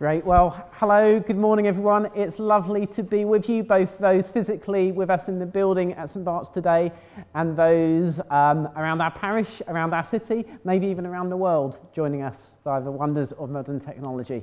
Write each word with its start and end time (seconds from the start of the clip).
Great. 0.00 0.24
Well, 0.24 0.66
hello, 0.76 1.20
good 1.20 1.36
morning, 1.36 1.66
everyone. 1.66 2.10
It's 2.14 2.38
lovely 2.38 2.86
to 2.86 3.02
be 3.02 3.26
with 3.26 3.50
you, 3.50 3.62
both 3.62 3.98
those 3.98 4.30
physically 4.30 4.92
with 4.92 5.10
us 5.10 5.28
in 5.28 5.38
the 5.38 5.44
building 5.44 5.92
at 5.92 6.08
St 6.08 6.24
Bart's 6.24 6.48
today 6.48 6.90
and 7.34 7.54
those 7.54 8.18
um, 8.30 8.66
around 8.76 9.02
our 9.02 9.10
parish, 9.10 9.60
around 9.68 9.92
our 9.92 10.02
city, 10.02 10.46
maybe 10.64 10.86
even 10.86 11.04
around 11.04 11.28
the 11.28 11.36
world, 11.36 11.78
joining 11.92 12.22
us 12.22 12.54
by 12.64 12.80
the 12.80 12.90
wonders 12.90 13.32
of 13.32 13.50
modern 13.50 13.78
technology. 13.78 14.42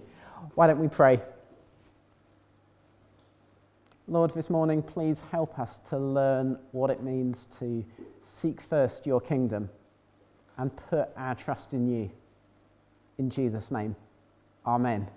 Why 0.54 0.68
don't 0.68 0.78
we 0.78 0.90
pray? 0.90 1.24
Lord, 4.08 4.36
this 4.36 4.52
morning, 4.52 4.84
please 4.84 5.24
help 5.32 5.58
us 5.58 5.80
to 5.90 5.98
learn 5.98 6.60
what 6.72 6.92
it 6.92 7.02
means 7.02 7.48
to 7.58 7.84
seek 8.22 8.62
first 8.62 9.08
your 9.08 9.20
kingdom 9.20 9.72
and 10.60 10.70
put 10.92 11.10
our 11.18 11.34
trust 11.34 11.74
in 11.74 11.88
you. 11.88 12.12
In 13.18 13.32
Jesus' 13.32 13.72
name, 13.72 13.96
Amen. 14.64 15.08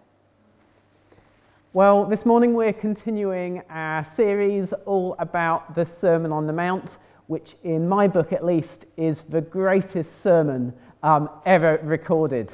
Well, 1.73 2.05
this 2.05 2.27
morning 2.27 2.55
we're 2.55 2.73
continuing 2.73 3.62
our 3.70 4.05
series 4.05 4.73
all 4.87 5.15
about 5.20 5.73
the 5.73 5.84
Sermon 5.84 6.33
on 6.33 6.48
the 6.48 6.52
Mount, 6.52 6.98
which, 7.28 7.55
in 7.62 7.88
my 7.88 8.09
book 8.09 8.33
at 8.33 8.45
least, 8.45 8.87
is 8.97 9.23
the 9.23 9.41
greatest 9.41 10.20
sermon 10.20 10.73
um, 11.05 11.30
ever 11.47 11.78
recorded. 11.84 12.52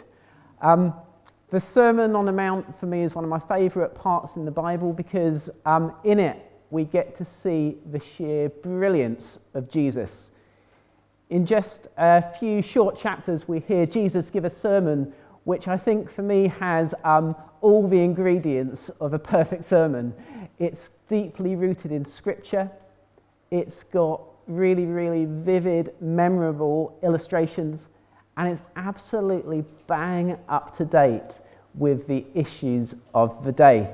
Um, 0.60 0.92
the 1.48 1.58
Sermon 1.58 2.14
on 2.14 2.26
the 2.26 2.32
Mount, 2.32 2.78
for 2.78 2.84
me, 2.84 3.04
is 3.04 3.14
one 3.14 3.24
of 3.24 3.30
my 3.30 3.38
favourite 3.38 3.94
parts 3.94 4.36
in 4.36 4.44
the 4.44 4.50
Bible 4.50 4.92
because 4.92 5.48
um, 5.64 5.94
in 6.04 6.20
it 6.20 6.52
we 6.68 6.84
get 6.84 7.16
to 7.16 7.24
see 7.24 7.78
the 7.90 7.98
sheer 7.98 8.50
brilliance 8.50 9.40
of 9.54 9.70
Jesus. 9.70 10.32
In 11.30 11.46
just 11.46 11.88
a 11.96 12.20
few 12.20 12.60
short 12.60 12.98
chapters, 12.98 13.48
we 13.48 13.60
hear 13.60 13.86
Jesus 13.86 14.28
give 14.28 14.44
a 14.44 14.50
sermon 14.50 15.14
which 15.44 15.68
I 15.68 15.76
think 15.76 16.10
for 16.10 16.22
me 16.22 16.48
has 16.48 16.92
um, 17.04 17.36
all 17.66 17.88
the 17.88 17.98
ingredients 17.98 18.90
of 19.00 19.12
a 19.12 19.18
perfect 19.18 19.64
sermon. 19.64 20.14
It's 20.60 20.90
deeply 21.08 21.56
rooted 21.56 21.90
in 21.90 22.04
scripture, 22.04 22.70
it's 23.50 23.82
got 23.82 24.20
really, 24.46 24.86
really 24.86 25.24
vivid, 25.24 25.92
memorable 26.00 26.96
illustrations, 27.02 27.88
and 28.36 28.48
it's 28.48 28.62
absolutely 28.76 29.64
bang 29.88 30.38
up 30.48 30.76
to 30.76 30.84
date 30.84 31.40
with 31.74 32.06
the 32.06 32.24
issues 32.34 32.94
of 33.12 33.42
the 33.42 33.50
day. 33.50 33.92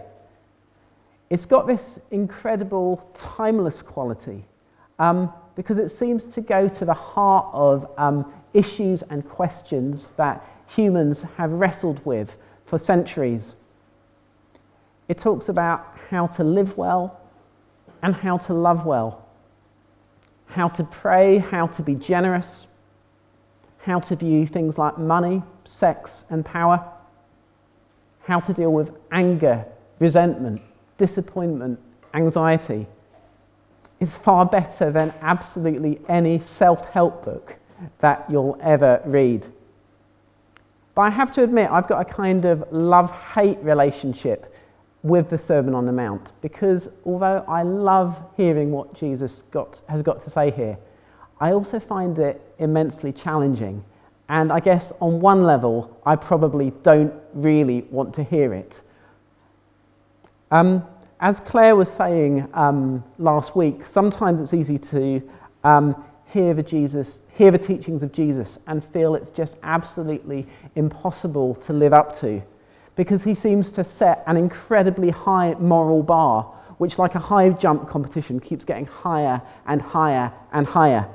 It's 1.30 1.46
got 1.46 1.66
this 1.66 1.98
incredible 2.10 2.98
timeless 3.14 3.80
quality 3.80 4.44
um, 4.98 5.32
because 5.56 5.78
it 5.78 5.88
seems 5.88 6.26
to 6.26 6.42
go 6.42 6.68
to 6.68 6.84
the 6.84 6.92
heart 6.92 7.46
of 7.54 7.90
um, 7.96 8.30
issues 8.52 9.00
and 9.00 9.26
questions 9.26 10.08
that 10.18 10.46
humans 10.68 11.22
have 11.38 11.52
wrestled 11.52 12.04
with 12.04 12.36
for 12.66 12.76
centuries. 12.76 13.56
It 15.08 15.18
talks 15.18 15.48
about 15.48 15.98
how 16.10 16.26
to 16.28 16.44
live 16.44 16.76
well 16.76 17.20
and 18.02 18.14
how 18.14 18.38
to 18.38 18.54
love 18.54 18.84
well, 18.84 19.26
how 20.46 20.68
to 20.68 20.84
pray, 20.84 21.38
how 21.38 21.66
to 21.68 21.82
be 21.82 21.94
generous, 21.94 22.66
how 23.78 23.98
to 24.00 24.16
view 24.16 24.46
things 24.46 24.78
like 24.78 24.98
money, 24.98 25.42
sex, 25.64 26.24
and 26.30 26.44
power, 26.44 26.84
how 28.24 28.40
to 28.40 28.52
deal 28.52 28.72
with 28.72 28.92
anger, 29.10 29.64
resentment, 29.98 30.60
disappointment, 30.98 31.78
anxiety. 32.14 32.86
It's 34.00 34.16
far 34.16 34.46
better 34.46 34.90
than 34.90 35.12
absolutely 35.20 36.00
any 36.08 36.38
self 36.40 36.88
help 36.90 37.24
book 37.24 37.56
that 38.00 38.24
you'll 38.28 38.58
ever 38.62 39.00
read. 39.04 39.46
But 40.94 41.02
I 41.02 41.10
have 41.10 41.32
to 41.32 41.42
admit, 41.42 41.70
I've 41.70 41.88
got 41.88 42.00
a 42.00 42.04
kind 42.04 42.44
of 42.44 42.64
love 42.70 43.10
hate 43.34 43.58
relationship 43.58 44.54
with 45.02 45.28
the 45.28 45.38
Sermon 45.38 45.74
on 45.74 45.84
the 45.86 45.92
Mount 45.92 46.32
because 46.40 46.88
although 47.04 47.44
I 47.48 47.62
love 47.62 48.22
hearing 48.36 48.70
what 48.70 48.94
Jesus 48.94 49.42
got, 49.50 49.82
has 49.88 50.02
got 50.02 50.20
to 50.20 50.30
say 50.30 50.50
here, 50.50 50.78
I 51.40 51.52
also 51.52 51.80
find 51.80 52.18
it 52.18 52.40
immensely 52.58 53.12
challenging. 53.12 53.84
And 54.28 54.52
I 54.52 54.60
guess 54.60 54.92
on 55.00 55.20
one 55.20 55.42
level, 55.42 56.00
I 56.06 56.16
probably 56.16 56.70
don't 56.82 57.12
really 57.34 57.82
want 57.90 58.14
to 58.14 58.22
hear 58.22 58.54
it. 58.54 58.82
Um, 60.50 60.86
as 61.18 61.40
Claire 61.40 61.76
was 61.76 61.90
saying 61.90 62.48
um, 62.54 63.04
last 63.18 63.56
week, 63.56 63.84
sometimes 63.84 64.40
it's 64.40 64.54
easy 64.54 64.78
to 64.78 65.22
um, 65.64 66.04
hear 66.26 66.54
the 66.54 66.62
Jesus, 66.62 67.22
hear 67.36 67.50
the 67.50 67.58
teachings 67.58 68.02
of 68.02 68.12
Jesus 68.12 68.58
and 68.66 68.82
feel 68.82 69.14
it's 69.14 69.30
just 69.30 69.56
absolutely 69.62 70.46
impossible 70.76 71.54
to 71.56 71.72
live 71.72 71.92
up 71.92 72.14
to 72.16 72.42
because 72.94 73.24
he 73.24 73.34
seems 73.34 73.70
to 73.70 73.84
set 73.84 74.22
an 74.26 74.36
incredibly 74.36 75.10
high 75.10 75.54
moral 75.54 76.02
bar 76.02 76.52
which 76.82 76.98
like 76.98 77.14
a 77.14 77.18
high 77.20 77.48
jump 77.48 77.88
competition 77.88 78.40
keeps 78.40 78.64
getting 78.64 78.86
higher 78.86 79.40
and 79.66 79.80
higher 79.80 80.32
and 80.52 80.66
higher. 80.66 81.08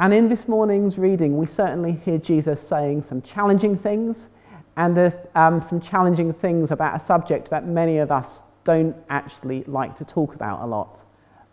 And 0.00 0.14
in 0.14 0.30
this 0.30 0.48
morning's 0.48 0.98
reading, 0.98 1.36
we 1.36 1.44
certainly 1.44 1.92
hear 1.92 2.16
Jesus 2.16 2.66
saying 2.66 3.02
some 3.02 3.20
challenging 3.20 3.76
things 3.76 4.30
and 4.78 4.96
uh, 4.96 5.10
um, 5.34 5.60
some 5.60 5.82
challenging 5.82 6.32
things 6.32 6.70
about 6.70 6.96
a 6.96 6.98
subject 6.98 7.50
that 7.50 7.66
many 7.66 7.98
of 7.98 8.10
us 8.10 8.42
don't 8.64 8.96
actually 9.10 9.64
like 9.64 9.96
to 9.96 10.04
talk 10.06 10.34
about 10.34 10.62
a 10.62 10.66
lot 10.66 11.04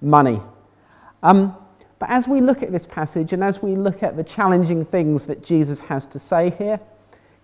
money. 0.02 0.42
Um, 1.22 1.58
but 2.00 2.10
as 2.10 2.30
we 2.30 2.40
look 2.40 2.64
at 2.64 2.72
this 2.72 2.86
passage 2.86 3.34
and 3.34 3.44
as 3.44 3.62
we 3.62 3.76
look 3.76 4.04
at 4.04 4.16
the 4.16 4.24
challenging 4.24 4.86
things 4.86 5.26
that 5.26 5.44
Jesus 5.44 5.82
has 5.82 6.06
to 6.06 6.18
say 6.18 6.52
here, 6.52 6.80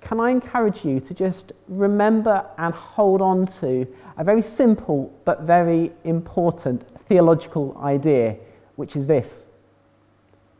can 0.06 0.20
I 0.20 0.30
encourage 0.30 0.86
you 0.86 1.00
to 1.00 1.14
just 1.16 1.52
remember 1.68 2.46
and 2.60 2.74
hold 2.74 3.22
on 3.22 3.48
to 3.48 3.88
a 4.18 4.24
very 4.24 4.44
simple 4.44 5.12
but 5.26 5.42
very 5.42 5.92
important 6.04 6.88
theological 7.08 7.76
idea, 7.84 8.38
which 8.76 8.96
is 8.96 9.08
this 9.08 9.48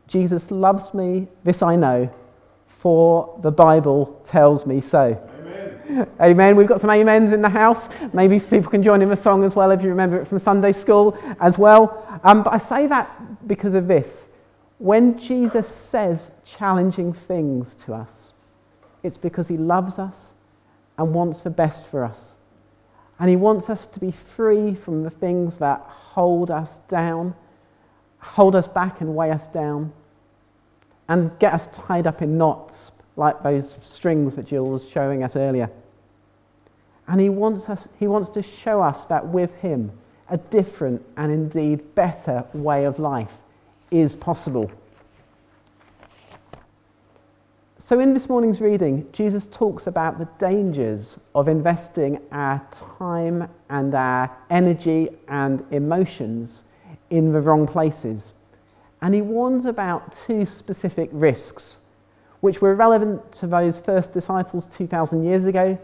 Jesus 0.08 0.50
loves 0.50 0.92
me, 0.94 1.28
this 1.44 1.62
I 1.62 1.76
know, 1.76 2.12
for 2.66 3.38
the 3.42 3.52
Bible 3.52 4.20
tells 4.24 4.66
me 4.66 4.80
so. 4.80 5.20
Amen. 5.38 6.08
Amen. 6.20 6.56
We've 6.56 6.66
got 6.66 6.80
some 6.80 6.90
amens 6.90 7.32
in 7.32 7.40
the 7.40 7.48
house. 7.48 7.88
Maybe 8.12 8.40
people 8.40 8.70
can 8.70 8.82
join 8.82 9.00
in 9.00 9.08
the 9.08 9.16
song 9.16 9.44
as 9.44 9.54
well 9.54 9.70
if 9.70 9.82
you 9.82 9.88
remember 9.88 10.20
it 10.20 10.26
from 10.26 10.38
Sunday 10.38 10.72
school 10.72 11.16
as 11.40 11.56
well. 11.56 12.20
Um, 12.24 12.42
but 12.42 12.52
I 12.52 12.58
say 12.58 12.88
that 12.88 13.46
because 13.46 13.74
of 13.74 13.86
this. 13.86 14.28
When 14.78 15.18
Jesus 15.18 15.68
says 15.68 16.32
challenging 16.44 17.12
things 17.12 17.76
to 17.76 17.94
us, 17.94 18.32
it's 19.06 19.18
because 19.18 19.48
he 19.48 19.56
loves 19.56 19.98
us 19.98 20.34
and 20.98 21.14
wants 21.14 21.40
the 21.42 21.50
best 21.50 21.86
for 21.86 22.04
us. 22.04 22.36
And 23.18 23.30
he 23.30 23.36
wants 23.36 23.70
us 23.70 23.86
to 23.86 24.00
be 24.00 24.10
free 24.10 24.74
from 24.74 25.02
the 25.02 25.10
things 25.10 25.56
that 25.56 25.80
hold 25.80 26.50
us 26.50 26.80
down, 26.88 27.34
hold 28.18 28.54
us 28.54 28.68
back 28.68 29.00
and 29.00 29.14
weigh 29.14 29.30
us 29.30 29.48
down, 29.48 29.92
and 31.08 31.38
get 31.38 31.54
us 31.54 31.68
tied 31.68 32.06
up 32.06 32.20
in 32.20 32.36
knots 32.36 32.92
like 33.16 33.42
those 33.42 33.78
strings 33.82 34.36
that 34.36 34.46
Jill 34.46 34.66
was 34.66 34.88
showing 34.88 35.22
us 35.22 35.36
earlier. 35.36 35.70
And 37.08 37.20
he 37.20 37.28
wants, 37.28 37.68
us, 37.68 37.88
he 37.98 38.06
wants 38.06 38.28
to 38.30 38.42
show 38.42 38.82
us 38.82 39.06
that 39.06 39.26
with 39.26 39.54
him, 39.56 39.92
a 40.28 40.36
different 40.36 41.02
and 41.16 41.32
indeed 41.32 41.94
better 41.94 42.44
way 42.52 42.84
of 42.84 42.98
life 42.98 43.36
is 43.90 44.16
possible. 44.16 44.70
So, 47.86 48.00
in 48.00 48.14
this 48.14 48.28
morning's 48.28 48.60
reading, 48.60 49.06
Jesus 49.12 49.46
talks 49.46 49.86
about 49.86 50.18
the 50.18 50.24
dangers 50.40 51.20
of 51.36 51.46
investing 51.46 52.20
our 52.32 52.60
time 52.72 53.48
and 53.70 53.94
our 53.94 54.28
energy 54.50 55.10
and 55.28 55.64
emotions 55.70 56.64
in 57.10 57.32
the 57.32 57.40
wrong 57.40 57.64
places. 57.64 58.34
And 59.02 59.14
he 59.14 59.22
warns 59.22 59.66
about 59.66 60.12
two 60.12 60.44
specific 60.44 61.10
risks, 61.12 61.78
which 62.40 62.60
were 62.60 62.74
relevant 62.74 63.30
to 63.34 63.46
those 63.46 63.78
first 63.78 64.12
disciples 64.12 64.66
2,000 64.66 65.24
years 65.24 65.44
ago 65.44 65.78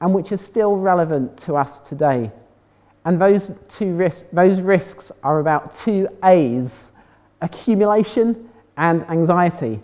and 0.00 0.14
which 0.14 0.32
are 0.32 0.38
still 0.38 0.76
relevant 0.76 1.36
to 1.40 1.56
us 1.56 1.78
today. 1.78 2.30
And 3.04 3.20
those, 3.20 3.50
two 3.68 3.92
ris- 3.92 4.24
those 4.32 4.62
risks 4.62 5.12
are 5.22 5.40
about 5.40 5.74
two 5.74 6.08
A's 6.24 6.92
accumulation 7.42 8.48
and 8.78 9.02
anxiety. 9.10 9.82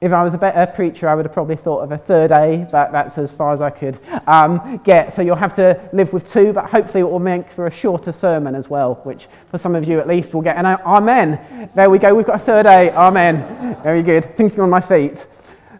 If 0.00 0.14
I 0.14 0.22
was 0.22 0.32
a 0.32 0.38
better 0.38 0.64
preacher, 0.72 1.10
I 1.10 1.14
would 1.14 1.26
have 1.26 1.34
probably 1.34 1.56
thought 1.56 1.80
of 1.80 1.92
a 1.92 1.98
third 1.98 2.32
A, 2.32 2.66
but 2.72 2.90
that's 2.90 3.18
as 3.18 3.30
far 3.30 3.52
as 3.52 3.60
I 3.60 3.68
could 3.68 3.98
um, 4.26 4.80
get. 4.82 5.12
So 5.12 5.20
you'll 5.20 5.36
have 5.36 5.52
to 5.54 5.78
live 5.92 6.14
with 6.14 6.26
two, 6.26 6.54
but 6.54 6.70
hopefully 6.70 7.00
it 7.00 7.10
will 7.10 7.18
make 7.18 7.50
for 7.50 7.66
a 7.66 7.70
shorter 7.70 8.10
sermon 8.10 8.54
as 8.54 8.70
well, 8.70 8.94
which 9.04 9.28
for 9.50 9.58
some 9.58 9.74
of 9.74 9.86
you 9.86 10.00
at 10.00 10.08
least 10.08 10.32
will 10.32 10.40
get 10.40 10.56
an 10.56 10.64
Amen. 10.64 11.68
There 11.74 11.90
we 11.90 11.98
go, 11.98 12.14
we've 12.14 12.24
got 12.24 12.36
a 12.36 12.44
third 12.44 12.64
A. 12.64 12.90
Amen. 12.96 13.76
Very 13.82 14.02
good. 14.02 14.34
Thinking 14.38 14.60
on 14.60 14.70
my 14.70 14.80
feet. 14.80 15.26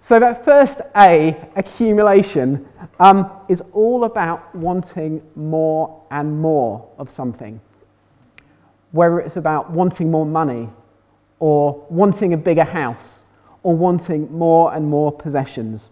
So 0.02 0.20
that 0.20 0.44
first 0.44 0.82
A, 0.96 1.34
accumulation, 1.56 2.69
um, 2.99 3.31
is 3.49 3.62
all 3.73 4.05
about 4.05 4.55
wanting 4.55 5.23
more 5.34 6.05
and 6.11 6.38
more 6.43 6.87
of 6.99 7.08
something. 7.08 7.58
Whether 8.93 9.20
it's 9.20 9.37
about 9.37 9.70
wanting 9.70 10.11
more 10.11 10.26
money 10.26 10.69
or 11.38 11.87
wanting 11.88 12.34
a 12.34 12.37
bigger 12.37 12.64
house 12.64 13.25
or 13.62 13.77
wanting 13.77 14.33
more 14.33 14.75
and 14.75 14.87
more 14.87 15.12
possessions. 15.12 15.91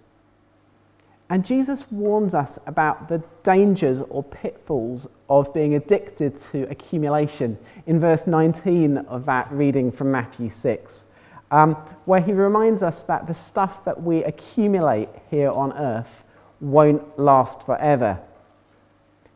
And 1.30 1.44
Jesus 1.44 1.90
warns 1.90 2.34
us 2.34 2.58
about 2.66 3.08
the 3.08 3.22
dangers 3.42 4.00
or 4.08 4.22
pitfalls 4.22 5.06
of 5.28 5.52
being 5.52 5.74
addicted 5.74 6.40
to 6.52 6.62
accumulation 6.70 7.58
in 7.86 8.00
verse 8.00 8.26
19 8.26 8.98
of 8.98 9.26
that 9.26 9.50
reading 9.52 9.92
from 9.92 10.10
Matthew 10.10 10.48
6, 10.48 11.04
um, 11.50 11.74
where 12.06 12.20
he 12.20 12.32
reminds 12.32 12.82
us 12.82 13.02
that 13.04 13.26
the 13.26 13.34
stuff 13.34 13.84
that 13.84 14.02
we 14.02 14.24
accumulate 14.24 15.10
here 15.30 15.50
on 15.50 15.74
earth 15.74 16.24
won't 16.60 17.18
last 17.18 17.62
forever. 17.62 18.18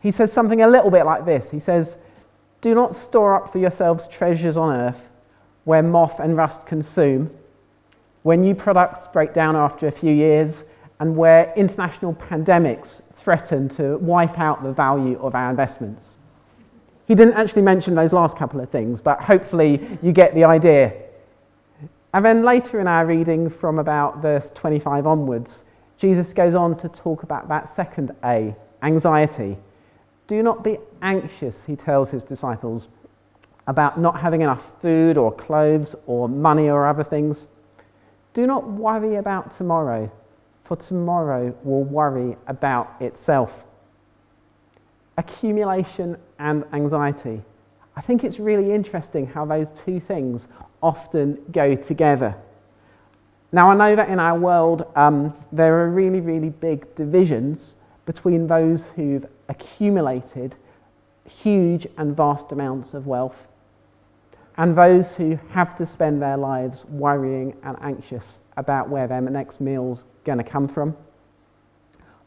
He 0.01 0.11
says 0.11 0.33
something 0.33 0.63
a 0.63 0.69
little 0.69 0.91
bit 0.91 1.05
like 1.05 1.25
this 1.25 1.51
He 1.51 1.61
says, 1.61 1.99
Do 2.63 2.75
not 2.75 2.95
store 2.95 3.35
up 3.37 3.53
for 3.53 3.59
yourselves 3.59 4.09
treasures 4.09 4.57
on 4.57 4.75
earth 4.75 5.09
where 5.65 5.83
moth 5.83 6.19
and 6.19 6.37
rust 6.37 6.67
consume, 6.67 7.31
where 8.23 8.37
new 8.37 8.55
products 8.55 9.09
break 9.09 9.33
down 9.33 9.57
after 9.57 9.89
a 9.89 9.93
few 9.93 10.13
years 10.13 10.65
and 11.01 11.17
where 11.17 11.53
international 11.57 12.15
pandemics 12.15 13.03
threaten 13.15 13.69
to 13.69 13.97
wipe 13.99 14.39
out 14.39 14.63
the 14.63 14.73
value 14.73 15.19
of 15.21 15.35
our 15.35 15.51
investments. 15.51 16.19
He 17.07 17.15
didn't 17.15 17.35
actually 17.35 17.63
mention 17.63 17.95
those 17.95 18.13
last 18.13 18.37
couple 18.37 18.61
of 18.61 18.71
things, 18.71 19.01
but 19.01 19.21
hopefully 19.21 19.99
you 20.01 20.13
get 20.13 20.35
the 20.35 20.45
idea. 20.45 20.95
And 22.15 22.25
then 22.25 22.45
later 22.45 22.79
in 22.79 22.87
our 22.87 23.07
reading, 23.07 23.49
from 23.49 23.79
about 23.79 24.23
verse 24.23 24.51
25 24.51 25.07
onwards, 25.07 25.65
Jesus 25.97 26.33
goes 26.33 26.55
on 26.55 26.77
to 26.79 26.89
talk 26.89 27.23
about 27.23 27.49
that 27.49 27.69
second 27.69 28.13
A, 28.25 28.55
anxiety. 28.83 29.57
Do 30.27 30.43
not 30.43 30.63
be 30.63 30.79
anxious, 31.01 31.65
he 31.65 31.75
tells 31.75 32.11
his 32.11 32.23
disciples, 32.23 32.89
about 33.67 33.99
not 33.99 34.21
having 34.21 34.43
enough 34.43 34.81
food 34.81 35.17
or 35.17 35.33
clothes 35.33 35.95
or 36.07 36.29
money 36.29 36.69
or 36.71 36.87
other 36.87 37.05
things. 37.05 37.49
Do 38.35 38.47
not 38.47 38.69
worry 38.69 39.17
about 39.17 39.51
tomorrow 39.51 40.11
for 40.65 40.77
tomorrow 40.77 41.55
will 41.65 41.85
worry 41.85 42.37
about 42.47 42.95
itself. 43.01 43.67
Accumulation 45.19 46.17
and 46.39 46.65
anxiety. 46.73 47.43
I 47.95 48.01
think 48.01 48.25
it's 48.25 48.41
really 48.41 48.73
interesting 48.73 49.27
how 49.27 49.45
those 49.45 49.71
two 49.71 50.01
things 50.01 50.49
often 50.83 51.39
go 51.53 51.75
together. 51.75 52.35
Now, 53.53 53.71
I 53.71 53.75
know 53.75 53.95
that 53.97 54.09
in 54.09 54.19
our 54.19 54.39
world 54.39 54.87
um, 54.97 55.37
there 55.53 55.81
are 55.81 55.91
really, 55.91 56.21
really 56.21 56.49
big 56.49 56.95
divisions 56.95 57.77
between 58.07 58.47
those 58.47 58.89
who've 58.91 59.27
accumulated 59.49 60.57
huge 61.29 61.87
and 61.99 62.17
vast 62.17 62.51
amounts 62.51 62.95
of 62.95 63.07
wealth 63.07 63.47
and 64.59 64.77
those 64.77 65.17
who 65.17 65.39
have 65.51 65.75
to 65.77 65.87
spend 65.87 66.21
their 66.21 66.37
lives 66.37 66.85
worrying 66.87 67.57
and 67.65 67.77
anxious 67.81 68.41
about 68.57 68.89
where 68.89 69.07
their 69.07 69.21
next 69.21 69.61
meal's 69.61 70.05
going 70.25 70.39
to 70.39 70.45
come 70.45 70.69
from. 70.69 70.97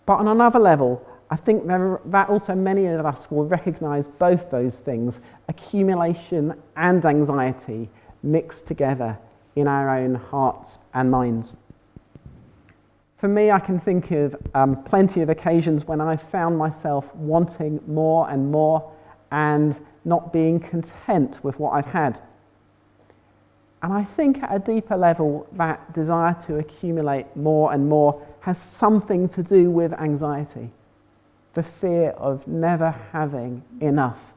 But 0.06 0.16
on 0.16 0.28
another 0.28 0.60
level, 0.60 1.06
I 1.30 1.36
think 1.36 1.66
that 1.68 2.30
also 2.30 2.54
many 2.56 2.86
of 2.88 3.06
us 3.06 3.30
will 3.32 3.46
recognize 3.46 4.08
both 4.08 4.52
those 4.52 4.80
things 4.80 5.22
accumulation 5.50 6.54
and 6.76 7.04
anxiety 7.06 7.90
mixed 8.22 8.68
together 8.68 9.18
in 9.56 9.68
our 9.68 9.98
own 9.98 10.16
hearts 10.16 10.80
and 10.94 11.10
minds. 11.10 11.56
For 13.18 13.28
me, 13.28 13.50
I 13.50 13.60
can 13.60 13.80
think 13.80 14.12
of 14.12 14.36
um, 14.54 14.84
plenty 14.84 15.22
of 15.22 15.30
occasions 15.30 15.86
when 15.86 16.02
I 16.02 16.18
found 16.18 16.58
myself 16.58 17.16
wanting 17.16 17.80
more 17.88 18.30
and 18.30 18.52
more 18.52 18.92
and 19.32 19.80
not 20.06 20.32
being 20.32 20.60
content 20.60 21.40
with 21.44 21.60
what 21.60 21.72
I've 21.72 21.88
had. 21.88 22.20
And 23.82 23.92
I 23.92 24.04
think 24.04 24.42
at 24.42 24.56
a 24.56 24.60
deeper 24.60 24.96
level, 24.96 25.48
that 25.54 25.94
desire 25.94 26.36
to 26.46 26.58
accumulate 26.58 27.36
more 27.36 27.74
and 27.74 27.90
more 27.90 28.26
has 28.42 28.58
something 28.60 29.28
to 29.30 29.44
do 29.44 29.70
with 29.70 29.94
anxiety 29.94 30.72
the 31.56 31.64
fear 31.64 32.10
of 32.18 32.46
never 32.48 32.92
having 33.14 33.64
enough, 33.80 34.34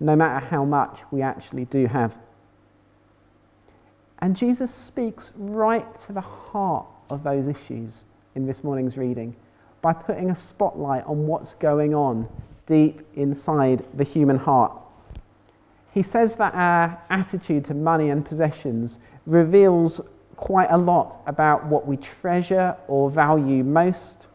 no 0.00 0.16
matter 0.16 0.44
how 0.44 0.64
much 0.64 0.98
we 1.12 1.22
actually 1.22 1.64
do 1.66 1.86
have. 1.86 2.18
And 4.18 4.34
Jesus 4.34 4.74
speaks 4.74 5.32
right 5.36 5.94
to 6.00 6.12
the 6.12 6.20
heart 6.20 6.86
of 7.10 7.22
those 7.22 7.46
issues 7.46 8.06
in 8.34 8.44
this 8.44 8.64
morning's 8.64 8.98
reading 8.98 9.36
by 9.82 9.92
putting 9.92 10.30
a 10.30 10.34
spotlight 10.34 11.04
on 11.06 11.28
what's 11.28 11.54
going 11.54 11.94
on 11.94 12.28
deep 12.66 13.02
inside 13.14 13.84
the 13.94 14.02
human 14.02 14.36
heart 14.36 14.72
he 15.92 16.02
says 16.02 16.36
that 16.36 16.54
our 16.54 17.00
attitude 17.10 17.64
to 17.66 17.74
money 17.74 18.10
and 18.10 18.24
possessions 18.24 18.98
reveals 19.26 20.00
quite 20.36 20.70
a 20.70 20.78
lot 20.78 21.20
about 21.26 21.66
what 21.66 21.86
we 21.86 21.96
treasure 21.96 22.76
or 22.86 23.10
value 23.10 23.64
most. 23.64 24.26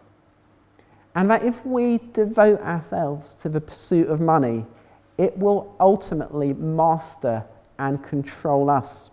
And 1.15 1.29
that 1.29 1.44
if 1.44 1.65
we 1.65 2.00
devote 2.11 2.59
ourselves 2.61 3.35
to 3.35 3.50
the 3.50 3.61
pursuit 3.61 4.09
of 4.09 4.19
money, 4.19 4.65
it 5.17 5.38
will 5.38 5.75
ultimately 5.79 6.53
master 6.53 7.44
and 7.79 8.03
control 8.03 8.69
us. 8.69 9.11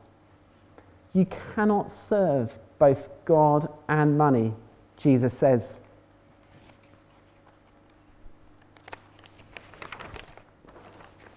You 1.13 1.27
cannot 1.55 1.91
serve 1.91 2.59
both 2.79 3.09
God 3.25 3.69
and 3.89 4.17
money, 4.17 4.55
Jesus 4.97 5.37
says. 5.37 5.81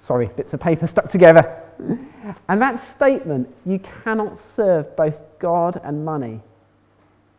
Sorry, 0.03 0.25
bits 0.35 0.53
of 0.53 0.59
paper 0.59 0.85
stuck 0.85 1.07
together. 1.07 1.63
And 2.49 2.61
that 2.61 2.77
statement, 2.77 3.47
you 3.65 3.79
cannot 3.79 4.37
serve 4.37 4.93
both 4.97 5.23
God 5.39 5.79
and 5.81 6.03
money, 6.03 6.41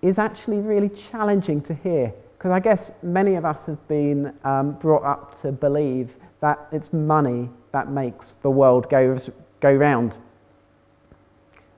is 0.00 0.18
actually 0.18 0.60
really 0.60 0.88
challenging 0.88 1.60
to 1.60 1.74
hear 1.74 2.14
because 2.38 2.52
I 2.52 2.60
guess 2.60 2.90
many 3.02 3.34
of 3.34 3.44
us 3.44 3.66
have 3.66 3.86
been 3.86 4.32
um, 4.44 4.72
brought 4.78 5.02
up 5.02 5.38
to 5.42 5.52
believe 5.52 6.14
that 6.40 6.58
it's 6.72 6.90
money 6.90 7.50
that 7.72 7.90
makes 7.90 8.32
the 8.40 8.48
world 8.48 8.88
go, 8.88 9.18
go 9.60 9.74
round. 9.74 10.16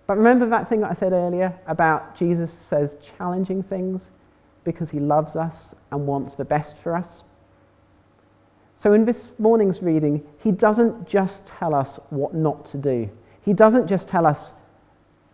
But 0.07 0.19
remember 0.19 0.47
that 0.47 0.69
thing 0.69 0.83
that 0.83 0.93
I 0.93 0.95
said 0.95 1.13
earlier 1.13 1.53
about 1.67 2.15
Jesus 2.17 2.53
says 2.53 2.97
challenging 3.19 3.65
things 3.65 4.13
because 4.63 4.91
he 4.91 5.01
loves 5.01 5.35
us 5.35 5.75
and 5.91 6.07
wants 6.07 6.37
the 6.37 6.45
best 6.45 6.79
for 6.79 6.95
us? 6.95 7.25
So, 8.79 8.93
in 8.93 9.07
this 9.07 9.33
morning's 9.39 9.83
reading, 9.83 10.23
he 10.37 10.53
doesn't 10.53 11.09
just 11.09 11.47
tell 11.47 11.75
us 11.75 11.99
what 12.11 12.35
not 12.35 12.67
to 12.67 12.77
do. 12.77 13.09
He 13.41 13.55
doesn't 13.55 13.87
just 13.87 14.07
tell 14.07 14.27
us, 14.27 14.53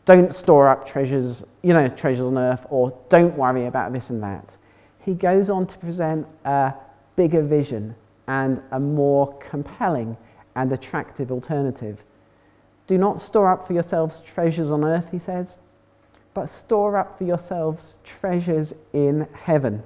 don't 0.05 0.33
store 0.33 0.69
up 0.69 0.87
treasures, 0.87 1.44
you 1.61 1.75
know, 1.75 1.89
treasures 1.89 2.25
on 2.25 2.39
earth, 2.39 2.65
or 2.71 2.97
don't 3.09 3.37
worry 3.37 3.67
about 3.67 3.93
this 3.93 4.11
and 4.11 4.23
that. 4.23 4.56
He 5.00 5.12
goes 5.15 5.50
on 5.50 5.67
to 5.67 5.79
present 5.79 6.25
a 6.44 6.75
bigger 7.17 7.43
vision 7.43 7.97
and 8.29 8.62
a 8.71 8.78
more 8.78 9.37
compelling 9.38 10.16
and 10.55 10.73
attractive 10.73 11.33
alternative. 11.33 12.05
Do 12.87 12.97
not 12.97 13.19
store 13.19 13.50
up 13.50 13.66
for 13.66 13.73
yourselves 13.73 14.21
treasures 14.21 14.71
on 14.71 14.85
earth, 14.85 15.11
he 15.11 15.19
says, 15.19 15.59
but 16.33 16.49
store 16.49 16.97
up 16.97 17.19
for 17.19 17.25
yourselves 17.25 17.99
treasures 18.05 18.73
in 18.93 19.26
heaven. 19.33 19.83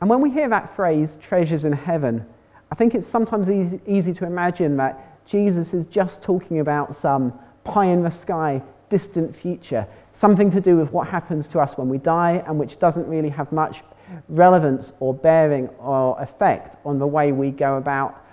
And 0.00 0.08
when 0.08 0.20
we 0.20 0.30
hear 0.30 0.48
that 0.48 0.70
phrase, 0.70 1.16
treasures 1.20 1.64
in 1.64 1.72
heaven, 1.72 2.24
I 2.72 2.74
think 2.74 2.94
it's 2.94 3.06
sometimes 3.06 3.50
easy, 3.50 3.80
easy 3.86 4.12
to 4.14 4.26
imagine 4.26 4.76
that 4.78 5.26
Jesus 5.26 5.74
is 5.74 5.86
just 5.86 6.22
talking 6.22 6.60
about 6.60 6.96
some 6.96 7.38
pie 7.64 7.86
in 7.86 8.02
the 8.02 8.10
sky, 8.10 8.62
distant 8.88 9.34
future, 9.34 9.86
something 10.12 10.50
to 10.50 10.60
do 10.60 10.76
with 10.76 10.92
what 10.92 11.06
happens 11.06 11.46
to 11.48 11.60
us 11.60 11.76
when 11.76 11.88
we 11.88 11.98
die 11.98 12.42
and 12.46 12.58
which 12.58 12.78
doesn't 12.78 13.06
really 13.08 13.28
have 13.28 13.52
much 13.52 13.82
relevance 14.28 14.92
or 15.00 15.14
bearing 15.14 15.68
or 15.78 16.20
effect 16.20 16.76
on 16.84 16.98
the 16.98 17.06
way 17.06 17.32
we 17.32 17.50
go 17.50 17.76
about 17.76 18.24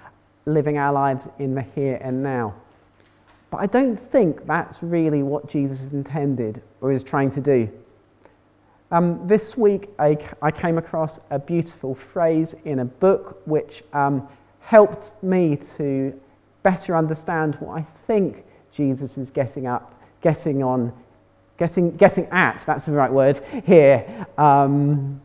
living 0.45 0.77
our 0.77 0.93
lives 0.93 1.27
in 1.39 1.53
the 1.53 1.61
here 1.61 1.99
and 2.01 2.23
now. 2.23 2.53
But 3.49 3.57
I 3.57 3.65
don't 3.65 3.97
think 3.97 4.45
that's 4.45 4.81
really 4.81 5.23
what 5.23 5.47
Jesus 5.47 5.91
intended 5.91 6.61
or 6.81 6.91
is 6.91 7.03
trying 7.03 7.31
to 7.31 7.41
do. 7.41 7.69
Um, 8.89 9.27
this 9.27 9.57
week, 9.57 9.89
I, 9.99 10.17
I, 10.41 10.49
came 10.49 10.77
across 10.77 11.19
a 11.29 11.37
beautiful 11.37 11.93
phrase 11.93 12.55
in 12.63 12.79
a 12.79 12.85
book 12.85 13.41
which 13.43 13.83
um, 13.91 14.25
helped 14.61 15.21
me 15.21 15.57
to 15.77 16.17
better 16.63 16.95
understand 16.95 17.55
what 17.55 17.77
I 17.77 17.85
think 18.05 18.45
Jesus 18.71 19.17
is 19.17 19.29
getting 19.29 19.67
up, 19.67 19.93
getting 20.21 20.63
on, 20.63 20.93
getting, 21.57 21.97
getting 21.97 22.27
at, 22.27 22.63
that's 22.65 22.85
the 22.85 22.93
right 22.93 23.11
word, 23.11 23.41
here, 23.65 24.25
um, 24.37 25.19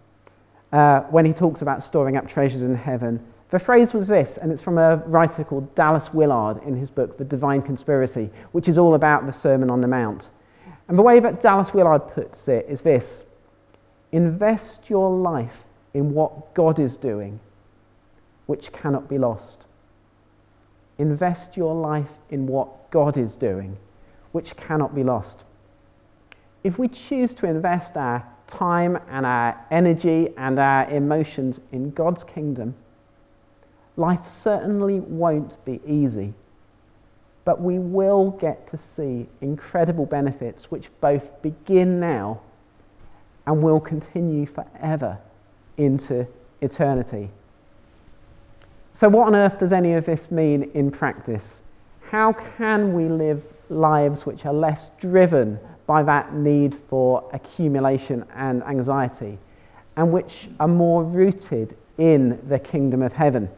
uh, 0.73 1.03
when 1.03 1.25
he 1.25 1.33
talks 1.33 1.63
about 1.63 1.85
storing 1.85 2.17
up 2.17 2.27
treasures 2.27 2.63
in 2.63 2.75
heaven. 2.75 3.25
The 3.51 3.61
phrase 3.61 3.95
was 3.95 4.09
this, 4.09 4.39
and 4.39 4.51
it's 4.51 4.63
from 4.63 4.79
a 4.79 4.97
writer 5.07 5.45
called 5.45 5.73
Dallas 5.77 6.13
Willard 6.13 6.61
in 6.65 6.75
his 6.75 6.91
book, 6.91 7.17
The 7.17 7.25
Divine 7.25 7.63
Conspiracy, 7.63 8.29
which 8.51 8.67
is 8.67 8.77
all 8.77 8.95
about 8.95 9.25
the 9.25 9.33
Sermon 9.33 9.71
on 9.71 9.81
the 9.81 9.89
Mount. 9.89 10.31
And 10.89 10.99
the 10.99 11.03
way 11.03 11.21
that 11.21 11.41
Dallas 11.41 11.73
Willard 11.73 12.09
puts 12.09 12.49
it 12.49 12.67
is 12.69 12.81
this 12.81 13.25
Invest 14.13 14.91
your 14.91 15.11
life 15.11 15.65
in 15.95 16.13
what 16.13 16.55
God 16.55 16.79
is 16.79 16.97
doing, 16.97 17.41
which 18.47 18.71
cannot 18.73 19.09
be 19.09 19.19
lost. 19.19 19.65
Invest 20.99 21.57
your 21.57 21.75
life 21.75 22.19
in 22.31 22.47
what 22.47 22.91
God 22.91 23.17
is 23.17 23.37
doing, 23.37 23.79
which 24.33 24.57
cannot 24.57 24.95
be 24.95 25.03
lost. 25.03 25.45
If 26.63 26.79
we 26.79 26.89
choose 26.89 27.35
to 27.35 27.47
invest 27.47 27.97
our 27.97 28.25
time 28.47 28.99
and 29.09 29.25
our 29.25 29.59
energy 29.71 30.29
and 30.37 30.59
our 30.59 30.89
emotions 30.91 31.59
in 31.73 31.91
God's 31.91 32.23
kingdom, 32.23 32.75
life 33.97 34.27
certainly 34.27 35.01
won't 35.01 35.63
be 35.65 35.81
easy. 35.87 36.35
But 37.45 37.61
we 37.61 37.79
will 37.79 38.31
get 38.31 38.69
to 38.69 38.77
see 38.77 39.27
incredible 39.41 40.07
benefits 40.07 40.71
which 40.71 40.91
both 41.01 41.43
begin 41.43 41.99
now 41.99 42.41
and 43.47 43.63
will 43.63 43.81
continue 43.81 44.47
forever 44.47 45.19
into 45.77 46.27
eternity. 46.61 47.31
So, 48.93 49.09
what 49.09 49.27
on 49.27 49.35
earth 49.35 49.59
does 49.59 49.73
any 49.73 49.95
of 49.95 50.05
this 50.05 50.31
mean 50.31 50.71
in 50.75 50.91
practice? 50.91 51.63
How 52.11 52.33
can 52.33 52.93
we 52.93 53.09
live 53.09 53.45
lives 53.71 54.27
which 54.27 54.45
are 54.45 54.53
less 54.53 54.91
driven 55.01 55.59
by 55.87 56.03
that 56.03 56.35
need 56.35 56.75
for 56.75 57.29
accumulation 57.33 58.25
and 58.35 58.63
anxiety 58.65 59.39
and 59.97 60.13
which 60.13 60.49
are 60.61 60.69
more 60.69 61.03
rooted 61.03 61.77
in 61.97 62.39
the 62.49 62.59
kingdom 62.59 63.03
of 63.03 63.15
heaven? 63.15 63.49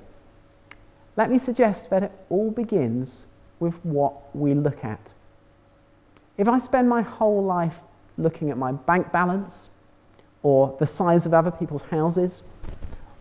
Let 1.16 1.30
me 1.30 1.38
suggest 1.38 1.90
that 1.90 2.04
it 2.04 2.12
all 2.30 2.50
begins 2.50 3.26
with 3.60 3.74
what 3.84 4.34
we 4.34 4.54
look 4.54 4.84
at. 4.84 5.12
If 6.36 6.48
I 6.48 6.58
spend 6.58 6.88
my 6.88 7.02
whole 7.02 7.42
life 7.42 7.80
looking 8.18 8.50
at 8.50 8.58
my 8.58 8.72
bank 8.72 9.12
balance, 9.12 9.70
or 10.44 10.76
the 10.78 10.86
size 10.86 11.26
of 11.26 11.34
other 11.34 11.50
people's 11.50 11.82
houses, 11.84 12.44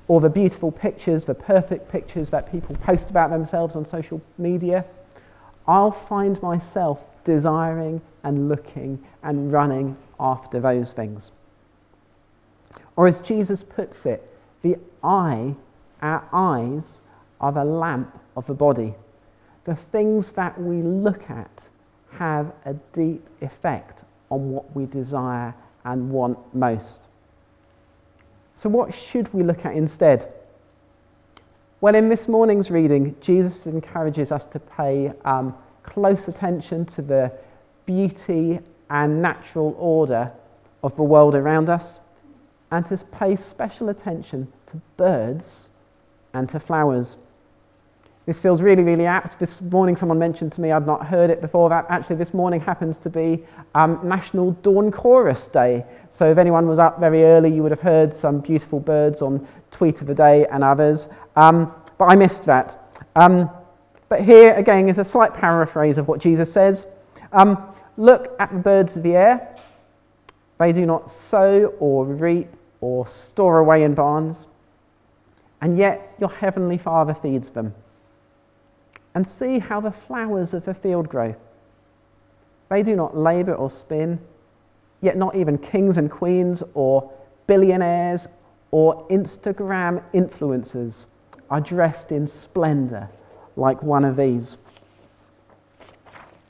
or 0.08 0.20
the 0.20 0.30
beautiful 0.30 0.72
pictures, 0.72 1.26
the 1.26 1.34
perfect 1.34 1.90
pictures 1.90 2.30
that 2.30 2.52
people 2.52 2.76
post 2.76 3.10
about 3.10 3.32
themselves 3.32 3.76
on 3.76 3.86
social 3.86 4.22
media, 4.38 4.86
I'll 5.66 5.92
find 5.92 6.40
myself 6.44 7.06
desiring 7.24 8.02
and 8.24 8.50
looking 8.50 9.02
and 9.24 9.52
running 9.54 9.96
after 10.20 10.60
those 10.60 10.92
things. 10.92 11.32
Or 12.98 13.08
as 13.08 13.20
Jesus 13.20 13.64
puts 13.64 14.06
it, 14.06 14.30
the 14.62 14.76
eye, 15.02 15.56
our 16.02 16.28
eyes, 16.34 17.00
are 17.40 17.54
the 17.54 17.64
lamp 17.64 18.20
of 18.36 18.46
the 18.48 18.54
body. 18.54 18.96
The 19.64 19.76
things 19.76 20.34
that 20.34 20.60
we 20.60 20.82
look 20.82 21.30
at 21.30 21.70
have 22.12 22.52
a 22.66 22.74
deep 22.92 23.26
effect 23.42 24.04
on 24.30 24.52
what 24.52 24.76
we 24.76 24.86
desire 24.86 25.56
and 25.86 26.12
want 26.12 26.38
most. 26.54 27.08
So, 28.54 28.70
what 28.70 28.94
should 28.94 29.34
we 29.34 29.44
look 29.44 29.66
at 29.66 29.76
instead? 29.76 30.32
Well, 31.82 31.96
in 31.96 32.08
this 32.08 32.28
morning's 32.28 32.72
reading, 32.72 33.16
Jesus 33.20 33.68
encourages 33.68 34.32
us 34.32 34.46
to 34.46 34.60
pay 34.60 35.12
um, 35.26 35.54
close 35.84 36.28
attention 36.28 36.86
to 36.86 37.02
the 37.02 37.32
beauty 37.86 38.60
and 38.90 39.22
natural 39.22 39.76
order 39.78 40.32
of 40.82 40.96
the 40.96 41.04
world 41.04 41.36
around 41.36 41.70
us 41.70 42.00
and 42.72 42.86
to 42.86 42.98
pay 42.98 43.36
special 43.36 43.90
attention 43.90 44.52
to 44.68 44.82
birds 44.98 45.70
and 46.34 46.48
to 46.50 46.60
flowers. 46.60 47.18
This 48.26 48.40
feels 48.40 48.62
really, 48.62 48.84
really 48.84 49.06
apt. 49.06 49.38
This 49.38 49.62
morning, 49.62 49.98
someone 49.98 50.18
mentioned 50.18 50.54
to 50.54 50.62
me, 50.62 50.72
I'd 50.72 50.86
not 50.86 51.06
heard 51.06 51.30
it 51.30 51.42
before, 51.42 51.68
that 51.70 51.86
actually 51.90 52.16
this 52.16 52.34
morning 52.34 52.62
happens 52.62 52.98
to 53.00 53.10
be 53.10 53.44
um, 53.76 54.00
National 54.02 54.52
Dawn 54.52 54.92
Chorus 54.92 55.48
Day. 55.48 55.86
So, 56.10 56.32
if 56.32 56.38
anyone 56.38 56.70
was 56.70 56.80
up 56.80 57.02
very 57.02 57.26
early, 57.26 57.54
you 57.54 57.62
would 57.64 57.72
have 57.72 57.82
heard 57.82 58.16
some 58.16 58.40
beautiful 58.40 58.80
birds 58.80 59.22
on 59.22 59.46
Tweet 59.72 60.00
of 60.00 60.08
the 60.08 60.16
Day 60.16 60.46
and 60.46 60.64
others. 60.64 61.10
Um, 61.36 61.74
but 61.98 62.06
I 62.06 62.16
missed 62.16 62.46
that. 62.46 62.80
Um, 63.18 63.50
but 64.08 64.22
here, 64.22 64.54
again, 64.54 64.88
is 64.88 65.00
a 65.00 65.04
slight 65.04 65.34
paraphrase 65.34 65.98
of 65.98 66.08
what 66.08 66.22
Jesus 66.22 66.52
says 66.52 66.88
um, 67.34 67.62
Look 67.98 68.36
at 68.40 68.54
the 68.54 68.60
birds 68.60 68.96
of 68.96 69.04
the 69.04 69.18
air. 69.18 69.54
They 70.60 70.72
do 70.72 70.86
not 70.86 71.10
sow 71.10 71.74
or 71.80 72.06
reap 72.06 72.48
or 72.80 73.06
store 73.06 73.60
away 73.60 73.84
in 73.84 73.96
barns, 73.96 74.48
and 75.60 75.78
yet 75.78 76.16
your 76.20 76.30
heavenly 76.30 76.78
Father 76.78 77.14
feeds 77.14 77.50
them 77.50 77.74
and 79.16 79.28
see 79.28 79.60
how 79.60 79.80
the 79.80 79.92
flowers 79.92 80.54
of 80.54 80.66
the 80.66 80.74
field 80.74 81.10
grow. 81.10 81.36
They 82.70 82.84
do 82.84 82.96
not 82.96 83.16
labour 83.16 83.54
or 83.54 83.70
spin, 83.70 84.20
yet 85.02 85.18
not 85.18 85.36
even 85.36 85.58
kings 85.58 85.98
and 85.98 86.10
queens 86.10 86.64
or 86.74 87.12
billionaires 87.46 88.28
or 88.72 89.08
Instagram 89.10 90.04
influencers 90.14 91.06
are 91.50 91.62
dressed 91.62 92.12
in 92.12 92.26
splendour 92.26 93.10
like 93.56 93.84
one 93.84 94.04
of 94.04 94.16
these. 94.16 94.58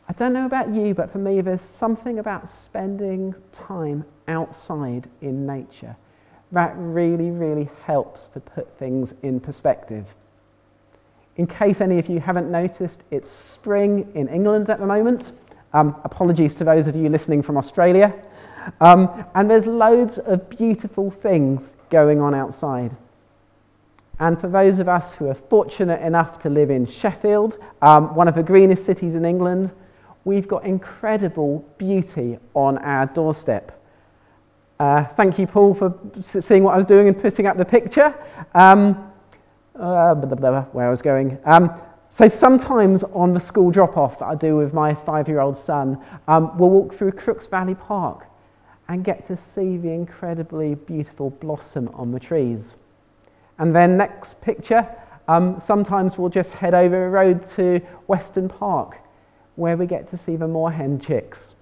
I 0.08 0.14
don't 0.14 0.34
know 0.34 0.46
about 0.46 0.74
you, 0.74 0.94
but 0.94 1.10
for 1.10 1.18
me, 1.18 1.42
there's 1.42 1.62
something 1.62 2.20
about 2.20 2.48
spending 2.48 3.36
time 3.52 4.06
outside 4.28 5.10
in 5.22 5.46
nature 5.46 5.96
that 6.52 6.74
really, 6.78 7.32
really 7.32 7.68
helps 7.86 8.28
to 8.30 8.40
put 8.40 8.78
things 8.78 9.14
in 9.24 9.40
perspective. 9.40 10.16
In 11.38 11.48
case 11.48 11.82
any 11.82 11.98
of 11.98 12.08
you 12.10 12.20
haven't 12.20 12.52
noticed, 12.52 13.04
it's 13.10 13.30
spring 13.30 14.12
in 14.14 14.28
England 14.28 14.70
at 14.70 14.80
the 14.80 14.86
moment. 14.86 15.32
Um, 15.74 15.96
apologies 16.04 16.54
to 16.56 16.64
those 16.64 16.86
of 16.86 16.96
you 16.96 17.10
listening 17.10 17.42
from 17.42 17.58
Australia. 17.58 18.14
Um, 18.80 19.26
and 19.34 19.50
there's 19.50 19.66
loads 19.66 20.20
of 20.20 20.50
beautiful 20.50 21.10
things 21.10 21.74
going 21.90 22.22
on 22.22 22.36
outside. 22.36 22.96
And 24.20 24.40
for 24.40 24.48
those 24.48 24.78
of 24.78 24.88
us 24.88 25.14
who 25.16 25.28
are 25.28 25.34
fortunate 25.34 26.02
enough 26.02 26.38
to 26.40 26.50
live 26.50 26.70
in 26.70 26.86
Sheffield, 26.86 27.58
um, 27.82 28.14
one 28.14 28.28
of 28.28 28.36
the 28.36 28.44
greenest 28.44 28.86
cities 28.86 29.16
in 29.16 29.26
England, 29.26 29.74
we've 30.24 30.48
got 30.48 30.64
incredible 30.64 31.68
beauty 31.78 32.38
on 32.54 32.78
our 32.78 33.08
doorstep. 33.08 33.84
Uh, 34.80 35.04
thank 35.04 35.40
you, 35.40 35.48
Paul, 35.48 35.74
for 35.74 35.98
seeing 36.22 36.64
what 36.64 36.74
I 36.74 36.78
was 36.78 36.86
doing 36.86 37.08
and 37.08 37.20
putting 37.20 37.48
up 37.48 37.58
the 37.58 37.66
picture. 37.66 38.14
Um, 38.54 39.12
uh, 39.76 40.16
blah, 40.16 40.36
blah, 40.36 40.36
blah, 40.36 40.62
where 40.72 40.88
I 40.88 40.90
was 40.90 41.02
going. 41.02 41.38
Um, 41.46 41.80
so 42.10 42.28
sometimes 42.28 43.04
on 43.04 43.34
the 43.34 43.40
school 43.40 43.72
drop-off 43.72 44.20
that 44.20 44.26
I 44.26 44.36
do 44.36 44.56
with 44.56 44.74
my 44.74 44.94
five-year-old 44.94 45.58
son, 45.58 45.98
um, 46.28 46.58
we'll 46.58 46.70
walk 46.70 46.94
through 46.94 47.12
Crookes 47.14 47.48
Valley 47.48 47.76
Park 47.76 48.28
and 48.88 49.04
get 49.04 49.26
to 49.26 49.38
see 49.38 49.78
the 49.78 49.90
incredibly 49.90 50.76
beautiful 50.76 51.32
blossom 51.32 51.90
on 51.94 52.12
the 52.12 52.20
trees. 52.20 52.78
And 53.58 53.76
then 53.76 53.98
next 53.98 54.42
picture, 54.42 54.88
um, 55.28 55.60
sometimes 55.60 56.18
we'll 56.18 56.30
just 56.30 56.52
head 56.52 56.74
over 56.74 57.08
a 57.08 57.10
road 57.10 57.44
to 57.56 57.82
Weston 58.08 58.50
Park, 58.50 59.00
where 59.56 59.78
we 59.78 59.86
get 59.86 60.08
to 60.10 60.18
see 60.18 60.36
the 60.36 60.48
moorhen 60.48 61.02
chicks. 61.02 61.56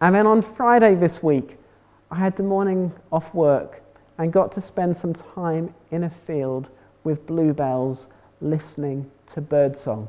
And 0.00 0.14
then 0.14 0.26
on 0.26 0.42
Friday 0.42 0.94
this 0.94 1.22
week, 1.22 1.56
I 2.10 2.16
had 2.16 2.36
the 2.36 2.42
morning 2.42 2.92
off 3.10 3.34
work 3.34 3.82
and 4.18 4.32
got 4.32 4.52
to 4.52 4.60
spend 4.60 4.96
some 4.96 5.14
time 5.14 5.72
in 5.90 6.04
a 6.04 6.10
field 6.10 6.68
with 7.04 7.26
bluebells 7.26 8.08
listening 8.40 9.10
to 9.28 9.40
birdsong. 9.40 10.08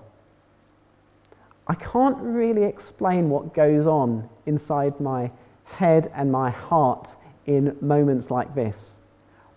I 1.68 1.76
can't 1.76 2.18
really 2.18 2.64
explain 2.64 3.30
what 3.30 3.54
goes 3.54 3.86
on 3.86 4.28
inside 4.48 5.00
my 5.00 5.32
head 5.66 6.12
and 6.16 6.32
my 6.32 6.50
heart 6.50 7.16
in 7.46 7.78
moments 7.80 8.32
like 8.32 8.56
this. 8.56 8.98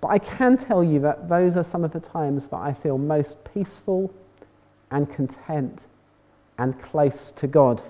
But 0.02 0.08
I 0.08 0.18
can 0.18 0.58
tell 0.58 0.84
you 0.84 1.00
that 1.00 1.28
those 1.28 1.56
are 1.56 1.64
some 1.64 1.84
of 1.84 1.92
the 1.92 2.00
times 2.00 2.48
that 2.48 2.58
I 2.58 2.74
feel 2.74 2.98
most 2.98 3.38
peaceful 3.54 4.12
and 4.90 5.10
content 5.10 5.86
and 6.58 6.80
close 6.82 7.30
to 7.30 7.46
God. 7.46 7.82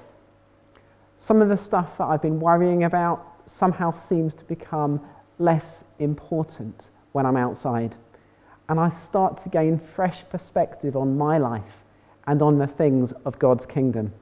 Some 1.16 1.42
of 1.42 1.48
the 1.48 1.56
stuff 1.56 1.98
that 1.98 2.04
I've 2.04 2.22
been 2.22 2.38
worrying 2.38 2.84
about 2.84 3.26
somehow 3.46 3.92
seems 3.92 4.34
to 4.34 4.44
become 4.44 5.00
less 5.38 5.84
important 5.98 6.90
when 7.12 7.26
I'm 7.26 7.36
outside. 7.36 7.96
And 8.68 8.78
I 8.78 8.88
start 8.88 9.38
to 9.38 9.48
gain 9.48 9.78
fresh 9.78 10.24
perspective 10.28 10.96
on 10.96 11.18
my 11.18 11.38
life 11.38 11.84
and 12.26 12.40
on 12.40 12.58
the 12.58 12.66
things 12.66 13.12
of 13.24 13.38
God's 13.38 13.66
kingdom. 13.66 14.12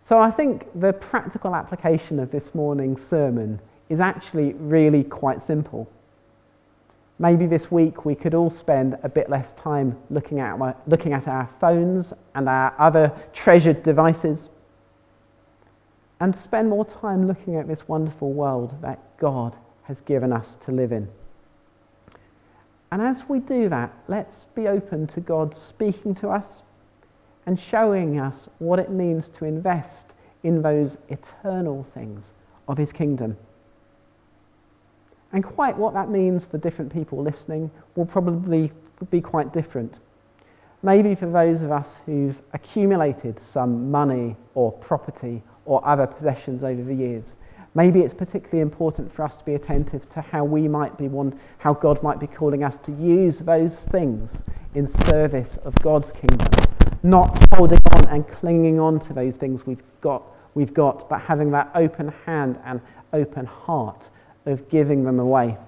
So 0.00 0.20
I 0.20 0.30
think 0.30 0.68
the 0.78 0.92
practical 0.92 1.54
application 1.54 2.20
of 2.20 2.30
this 2.30 2.54
morning's 2.54 3.04
sermon 3.04 3.60
is 3.88 4.00
actually 4.00 4.52
really 4.54 5.02
quite 5.02 5.42
simple. 5.42 5.90
Maybe 7.18 7.46
this 7.46 7.70
week 7.70 8.04
we 8.04 8.14
could 8.14 8.34
all 8.34 8.50
spend 8.50 8.98
a 9.02 9.08
bit 9.08 9.30
less 9.30 9.54
time 9.54 9.96
looking 10.10 10.38
at, 10.38 10.58
looking 10.86 11.12
at 11.12 11.26
our 11.26 11.46
phones 11.46 12.12
and 12.34 12.48
our 12.48 12.74
other 12.78 13.12
treasured 13.32 13.82
devices 13.82 14.50
and 16.20 16.34
spend 16.34 16.68
more 16.68 16.84
time 16.84 17.26
looking 17.26 17.56
at 17.56 17.68
this 17.68 17.88
wonderful 17.88 18.32
world 18.32 18.80
that 18.82 18.98
God 19.18 19.56
has 19.82 20.00
given 20.00 20.32
us 20.32 20.54
to 20.56 20.72
live 20.72 20.92
in. 20.92 21.08
And 22.90 23.02
as 23.02 23.28
we 23.28 23.40
do 23.40 23.68
that, 23.68 23.92
let's 24.08 24.44
be 24.44 24.68
open 24.68 25.06
to 25.08 25.20
God 25.20 25.54
speaking 25.54 26.14
to 26.16 26.28
us 26.28 26.62
and 27.44 27.58
showing 27.58 28.18
us 28.18 28.48
what 28.58 28.78
it 28.78 28.90
means 28.90 29.28
to 29.28 29.44
invest 29.44 30.14
in 30.42 30.62
those 30.62 30.98
eternal 31.08 31.82
things 31.82 32.32
of 32.68 32.78
His 32.78 32.92
kingdom. 32.92 33.36
And 35.32 35.44
quite 35.44 35.76
what 35.76 35.94
that 35.94 36.08
means 36.08 36.44
for 36.44 36.58
different 36.58 36.92
people 36.92 37.22
listening 37.22 37.70
will 37.94 38.06
probably 38.06 38.72
be 39.10 39.20
quite 39.20 39.52
different. 39.52 40.00
Maybe 40.82 41.14
for 41.14 41.26
those 41.26 41.62
of 41.62 41.72
us 41.72 42.00
who've 42.06 42.40
accumulated 42.52 43.38
some 43.38 43.90
money 43.90 44.36
or 44.54 44.72
property 44.72 45.42
or 45.66 45.86
other 45.86 46.06
possessions 46.06 46.64
over 46.64 46.82
the 46.82 46.94
years, 46.94 47.36
Maybe 47.76 48.00
it's 48.00 48.14
particularly 48.14 48.62
important 48.62 49.12
for 49.12 49.22
us 49.22 49.36
to 49.36 49.44
be 49.44 49.52
attentive 49.52 50.08
to 50.08 50.22
how 50.22 50.44
we 50.44 50.66
might 50.66 50.96
be 50.96 51.08
one, 51.08 51.38
how 51.58 51.74
God 51.74 52.02
might 52.02 52.18
be 52.18 52.26
calling 52.26 52.64
us 52.64 52.78
to 52.78 52.92
use 52.92 53.40
those 53.40 53.84
things 53.84 54.42
in 54.74 54.86
service 54.86 55.58
of 55.58 55.74
God's 55.82 56.10
kingdom, 56.10 56.48
not 57.02 57.38
holding 57.52 57.78
on 57.92 58.08
and 58.08 58.26
clinging 58.26 58.80
on 58.80 58.98
to 59.00 59.12
those 59.12 59.36
things 59.36 59.66
we've 59.66 59.82
got, 60.00 60.22
we've 60.54 60.72
got, 60.72 61.06
but 61.10 61.20
having 61.20 61.50
that 61.50 61.70
open 61.74 62.14
hand 62.24 62.58
and 62.64 62.80
open 63.12 63.44
heart 63.44 64.08
of 64.46 64.70
giving 64.70 65.04
them 65.04 65.20
away. 65.20 65.58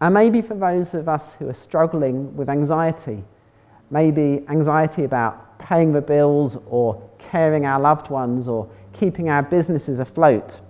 And 0.00 0.14
maybe 0.14 0.40
for 0.40 0.54
those 0.54 0.94
of 0.94 1.08
us 1.08 1.34
who 1.34 1.48
are 1.48 1.54
struggling 1.54 2.36
with 2.36 2.48
anxiety, 2.48 3.24
maybe 3.90 4.44
anxiety 4.48 5.02
about 5.02 5.49
paying 5.60 5.92
the 5.92 6.00
bills 6.00 6.58
or 6.66 7.02
caring 7.18 7.66
our 7.66 7.80
loved 7.80 8.10
ones 8.10 8.48
or 8.48 8.68
keeping 8.92 9.28
our 9.28 9.42
businesses 9.42 10.00
afloat. 10.00 10.60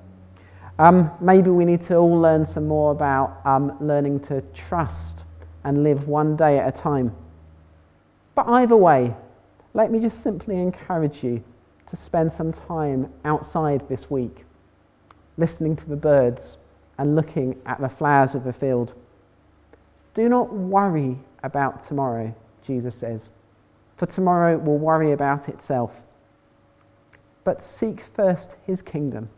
Um, 0.79 1.11
maybe 1.21 1.51
we 1.51 1.65
need 1.65 1.83
to 1.83 1.97
all 1.97 2.19
learn 2.19 2.45
some 2.45 2.67
more 2.67 2.93
about 2.93 3.41
um, 3.45 3.77
learning 3.81 4.21
to 4.21 4.41
trust 4.55 5.25
and 5.65 5.83
live 5.83 6.09
one 6.09 6.37
day 6.37 6.59
at 6.59 6.69
a 6.69 6.73
time. 6.73 7.15
But 8.35 8.49
either 8.49 8.77
way, 8.77 9.15
let 9.75 9.91
me 9.91 10.01
just 10.01 10.23
simply 10.23 10.59
encourage 10.59 11.23
you 11.23 11.45
to 11.87 11.97
spend 11.97 12.33
some 12.33 12.53
time 12.53 13.13
outside 13.25 13.89
this 13.89 14.11
week, 14.11 14.45
listening 15.37 15.77
to 15.77 15.89
the 15.89 15.97
birds 15.97 16.59
and 16.99 17.15
looking 17.15 17.61
at 17.67 17.81
the 17.81 17.89
flowers 17.89 18.35
of 18.35 18.45
the 18.45 18.53
field. 18.53 18.95
Do 20.15 20.29
not 20.29 20.53
worry 20.53 21.19
about 21.43 21.83
tomorrow, 21.83 22.35
Jesus 22.63 22.95
says, 22.95 23.31
for 24.01 24.07
tomorrow 24.07 24.57
will 24.57 24.79
worry 24.79 25.13
about 25.13 25.47
itself. 25.51 26.01
But 27.45 27.61
seek 27.61 28.01
first 28.01 28.57
his 28.67 28.81
kingdom 28.81 29.29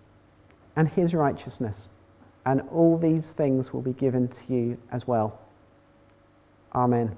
and 0.76 0.88
his 0.88 1.16
righteousness, 1.16 1.88
and 2.46 2.60
all 2.70 2.96
these 2.96 3.32
things 3.32 3.72
will 3.72 3.82
be 3.82 3.92
given 3.92 4.28
to 4.28 4.54
you 4.54 4.78
as 4.92 5.04
well. 5.04 5.40
Amen. 6.76 7.16